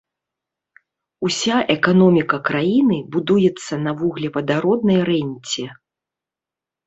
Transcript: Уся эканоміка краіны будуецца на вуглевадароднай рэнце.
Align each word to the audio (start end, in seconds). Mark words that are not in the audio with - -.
Уся 1.27 1.57
эканоміка 1.75 2.37
краіны 2.47 2.97
будуецца 3.15 3.73
на 3.85 3.91
вуглевадароднай 3.99 4.99
рэнце. 5.11 5.63